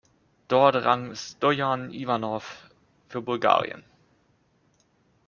Dort 0.47 0.73
rang 0.73 1.13
Stojan 1.13 1.93
Iwanow 1.93 2.43
für 3.07 3.21
Bulgarien. 3.21 3.83